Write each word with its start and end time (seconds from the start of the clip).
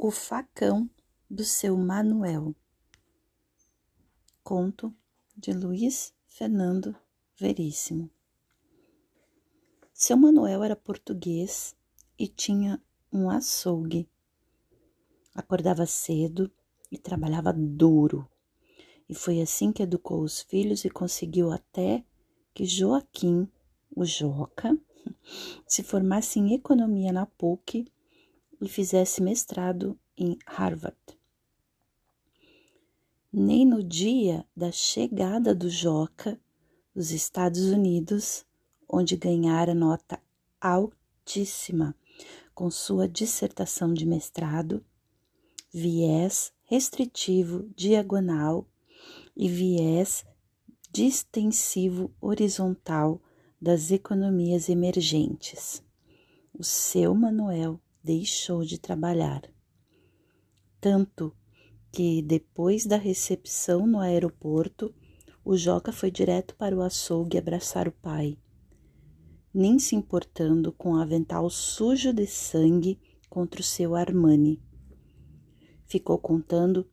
O 0.00 0.12
facão 0.12 0.88
do 1.28 1.42
seu 1.42 1.76
Manuel. 1.76 2.54
Conto 4.44 4.94
de 5.36 5.52
Luiz 5.52 6.14
Fernando 6.28 6.94
Veríssimo. 7.36 8.08
Seu 9.92 10.16
Manuel 10.16 10.62
era 10.62 10.76
português 10.76 11.74
e 12.16 12.28
tinha 12.28 12.80
um 13.12 13.28
açougue. 13.28 14.08
Acordava 15.34 15.84
cedo 15.84 16.48
e 16.92 16.96
trabalhava 16.96 17.52
duro. 17.52 18.30
E 19.08 19.16
foi 19.16 19.40
assim 19.40 19.72
que 19.72 19.82
educou 19.82 20.22
os 20.22 20.40
filhos 20.42 20.84
e 20.84 20.90
conseguiu 20.90 21.50
até 21.50 22.04
que 22.54 22.64
Joaquim, 22.64 23.50
o 23.90 24.04
Joca, 24.04 24.78
se 25.66 25.82
formasse 25.82 26.38
em 26.38 26.54
economia 26.54 27.12
na 27.12 27.26
PUC 27.26 27.90
e 28.60 28.68
fizesse 28.68 29.22
mestrado 29.22 29.98
em 30.16 30.36
Harvard. 30.46 30.96
Nem 33.32 33.66
no 33.66 33.82
dia 33.82 34.44
da 34.56 34.72
chegada 34.72 35.54
do 35.54 35.68
Joca 35.68 36.40
dos 36.94 37.10
Estados 37.10 37.66
Unidos, 37.66 38.44
onde 38.88 39.16
ganhara 39.16 39.74
nota 39.74 40.20
altíssima 40.60 41.94
com 42.54 42.70
sua 42.70 43.06
dissertação 43.06 43.94
de 43.94 44.04
mestrado, 44.04 44.84
viés 45.72 46.52
restritivo 46.64 47.70
diagonal 47.76 48.66
e 49.36 49.48
viés 49.48 50.24
distensivo 50.90 52.10
horizontal 52.20 53.22
das 53.60 53.90
economias 53.90 54.68
emergentes. 54.68 55.82
O 56.52 56.64
seu 56.64 57.14
Manuel 57.14 57.80
deixou 58.02 58.64
de 58.64 58.78
trabalhar. 58.78 59.42
Tanto 60.80 61.34
que, 61.90 62.22
depois 62.22 62.86
da 62.86 62.96
recepção 62.96 63.86
no 63.86 63.98
aeroporto, 63.98 64.94
o 65.44 65.56
Joca 65.56 65.92
foi 65.92 66.10
direto 66.10 66.54
para 66.54 66.76
o 66.76 66.82
açougue 66.82 67.38
abraçar 67.38 67.88
o 67.88 67.92
pai, 67.92 68.36
nem 69.52 69.78
se 69.78 69.96
importando 69.96 70.72
com 70.72 70.92
o 70.92 71.00
avental 71.00 71.48
sujo 71.48 72.12
de 72.12 72.26
sangue 72.26 73.00
contra 73.28 73.60
o 73.60 73.64
seu 73.64 73.94
Armani. 73.94 74.62
Ficou 75.86 76.18
contando 76.18 76.88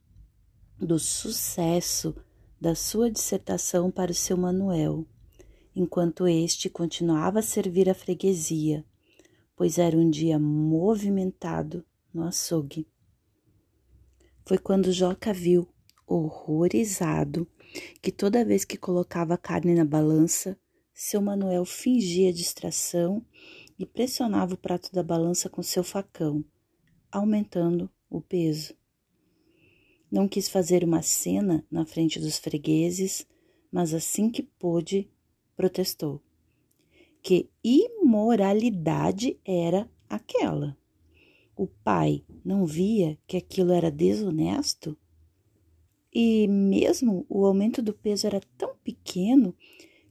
do 0.80 0.98
sucesso 0.98 2.16
da 2.60 2.74
sua 2.74 3.12
dissertação 3.12 3.92
para 3.92 4.12
o 4.12 4.16
seu 4.16 4.38
Manuel, 4.38 5.06
enquanto 5.76 6.28
este 6.28 6.70
continuava 6.70 7.40
a 7.40 7.44
servir 7.44 7.90
a 7.90 7.94
freguesia, 7.94 8.86
pois 9.56 9.78
era 9.78 9.98
um 9.98 10.10
dia 10.10 10.38
movimentado 10.38 11.86
no 12.14 12.24
açougue. 12.24 12.88
Foi 14.46 14.58
quando 14.58 14.92
Joca 14.92 15.34
viu, 15.34 15.68
horrorizado, 16.06 17.48
que 18.02 18.12
toda 18.12 18.46
vez 18.46 18.64
que 18.64 18.78
colocava 18.78 19.34
a 19.34 19.38
carne 19.38 19.74
na 19.74 19.86
balança, 19.86 20.58
seu 20.94 21.22
Manuel 21.22 21.66
fingia 21.66 22.32
distração 22.32 23.26
e 23.78 23.86
pressionava 23.86 24.54
o 24.54 24.58
prato 24.58 24.92
da 24.94 25.04
balança 25.04 25.50
com 25.50 25.64
seu 25.64 25.84
facão, 25.84 26.44
aumentando 27.12 27.90
o 28.10 28.22
peso. 28.22 28.74
Não 30.12 30.28
quis 30.28 30.48
fazer 30.48 30.84
uma 30.84 31.02
cena 31.02 31.66
na 31.70 31.86
frente 31.86 32.20
dos 32.20 32.38
fregueses, 32.38 33.28
mas 33.72 33.94
assim 33.94 34.30
que 34.30 34.44
pôde, 34.44 35.10
protestou 35.58 36.22
que 37.26 37.50
imoralidade 37.64 39.40
era 39.44 39.90
aquela. 40.08 40.78
O 41.56 41.66
pai 41.66 42.24
não 42.46 42.68
via 42.68 43.18
que 43.26 43.36
aquilo 43.36 43.72
era 43.72 43.90
desonesto? 43.90 44.96
E 46.14 46.48
mesmo 46.48 47.26
o 47.28 47.44
aumento 47.48 47.82
do 47.82 47.96
peso 47.96 48.28
era 48.28 48.40
tão 48.56 48.76
pequeno 48.76 49.56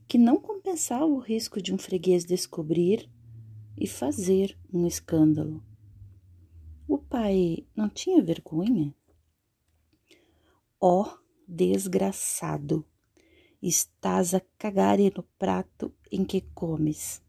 que 0.05 0.17
não 0.17 0.35
compensava 0.41 1.05
o 1.05 1.17
risco 1.17 1.61
de 1.61 1.73
um 1.73 1.77
freguês 1.77 2.25
descobrir 2.25 3.09
e 3.79 3.87
fazer 3.87 4.59
um 4.73 4.85
escândalo. 4.85 5.63
O 6.85 6.97
pai 6.97 7.65
não 7.73 7.87
tinha 7.87 8.21
vergonha? 8.21 8.93
Ó 10.81 11.03
oh, 11.03 11.17
desgraçado! 11.47 12.85
Estás 13.61 14.33
a 14.33 14.41
cagar 14.57 14.99
no 14.99 15.23
prato 15.39 15.93
em 16.15 16.23
que 16.23 16.39
comes, 16.39 17.21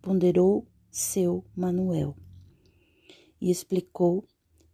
ponderou 0.00 0.66
seu 0.90 1.44
Manuel. 1.54 2.16
E 3.38 3.50
explicou 3.50 4.24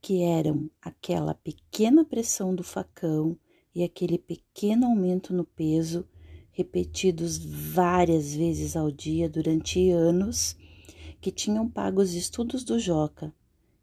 que 0.00 0.22
eram 0.22 0.70
aquela 0.80 1.34
pequena 1.34 2.04
pressão 2.04 2.54
do 2.54 2.62
facão 2.62 3.36
e 3.74 3.82
aquele 3.82 4.18
pequeno 4.18 4.86
aumento 4.86 5.34
no 5.34 5.44
peso, 5.44 6.06
repetidos 6.52 7.38
várias 7.38 8.32
vezes 8.32 8.76
ao 8.76 8.88
dia 8.88 9.28
durante 9.28 9.90
anos, 9.90 10.56
que 11.20 11.32
tinham 11.32 11.68
pago 11.68 12.00
os 12.00 12.14
estudos 12.14 12.62
do 12.62 12.78
Joca, 12.78 13.34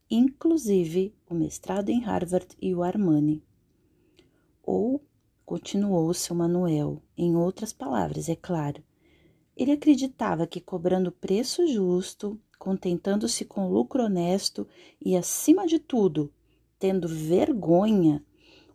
inclusive 0.09 1.13
o 1.29 1.33
mestrado 1.33 1.89
em 1.89 1.99
Harvard 1.99 2.47
e 2.61 2.73
o 2.73 2.83
Armani. 2.83 3.43
Ou 4.63 5.03
continuou 5.45 6.13
seu 6.13 6.33
Manuel, 6.33 7.03
em 7.17 7.35
outras 7.35 7.73
palavras, 7.73 8.29
é 8.29 8.35
claro. 8.35 8.81
Ele 9.55 9.71
acreditava 9.71 10.47
que 10.47 10.59
cobrando 10.59 11.11
preço 11.11 11.67
justo, 11.67 12.39
contentando-se 12.57 13.45
com 13.45 13.69
lucro 13.69 14.03
honesto 14.03 14.67
e, 14.99 15.15
acima 15.15 15.67
de 15.67 15.77
tudo, 15.79 16.31
tendo 16.79 17.07
vergonha, 17.07 18.23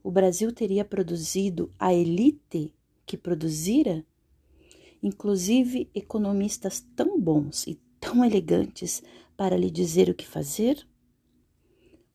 o 0.03 0.11
Brasil 0.11 0.53
teria 0.53 0.85
produzido 0.85 1.73
a 1.79 1.93
elite 1.93 2.73
que 3.05 3.17
produzira? 3.17 4.05
Inclusive 5.03 5.91
economistas 5.95 6.81
tão 6.95 7.21
bons 7.21 7.67
e 7.67 7.75
tão 8.01 8.25
elegantes 8.25 9.03
para 9.37 9.57
lhe 9.57 9.71
dizer 9.71 10.09
o 10.09 10.15
que 10.15 10.27
fazer? 10.27 10.87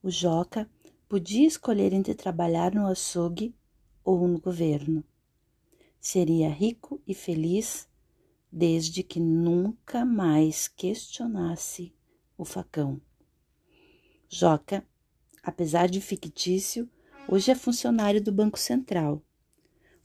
O 0.02 0.10
Joca 0.10 0.70
podia 1.08 1.48
escolher 1.48 1.94
entre 1.94 2.14
trabalhar 2.14 2.74
no 2.74 2.88
açougue 2.88 3.56
ou 4.04 4.28
no 4.28 4.40
governo. 4.40 5.04
Seria 6.00 6.50
rico 6.50 7.02
e 7.08 7.14
feliz 7.14 7.88
desde 8.56 9.02
que 9.02 9.20
nunca 9.20 10.06
mais 10.06 10.68
questionasse 10.68 11.92
o 12.38 12.46
facão. 12.46 13.02
Joca, 14.30 14.86
apesar 15.42 15.90
de 15.90 16.00
fictício, 16.00 16.88
hoje 17.28 17.50
é 17.50 17.56
funcionário 17.56 18.22
do 18.22 18.32
Banco 18.32 18.60
Central, 18.60 19.24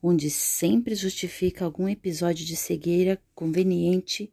onde 0.03 0.31
sempre 0.31 0.95
justifica 0.95 1.63
algum 1.63 1.87
episódio 1.91 2.47
de 2.47 2.57
cegueira 2.57 3.23
conveniente 3.35 4.33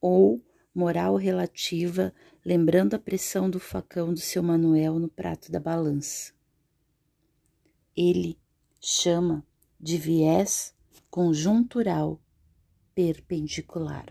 ou 0.00 0.40
moral 0.72 1.16
relativa, 1.16 2.14
lembrando 2.44 2.94
a 2.94 3.00
pressão 3.00 3.50
do 3.50 3.58
facão 3.58 4.14
do 4.14 4.20
seu 4.20 4.44
Manuel 4.44 5.00
no 5.00 5.08
prato 5.08 5.50
da 5.50 5.58
balança. 5.58 6.32
Ele 7.96 8.38
chama 8.80 9.44
de 9.80 9.96
viés 9.96 10.72
conjuntural 11.10 12.20
perpendicular. 12.96 14.06